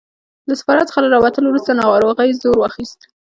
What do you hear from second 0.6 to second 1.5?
سفارت څخه له راوتلو